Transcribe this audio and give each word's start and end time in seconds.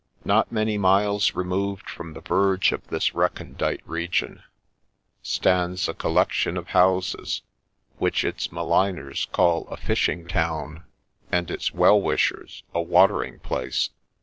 Not 0.25 0.51
many 0.51 0.79
miles 0.79 1.35
removed 1.35 1.87
from 1.87 2.13
the 2.13 2.21
verge 2.21 2.71
of 2.71 2.87
this 2.87 3.13
recondite 3.13 3.87
region, 3.87 4.41
stands 5.21 5.87
a 5.87 5.93
collection 5.93 6.57
of 6.57 6.69
houses, 6.69 7.43
which 7.99 8.23
its 8.23 8.51
maligners 8.51 9.27
call 9.31 9.67
a 9.67 9.77
fishing 9.77 10.27
town, 10.27 10.85
and 11.31 11.51
its 11.51 11.71
well 11.71 12.01
wishers 12.01 12.63
a 12.73 12.81
Watering 12.81 13.41
place. 13.41 13.91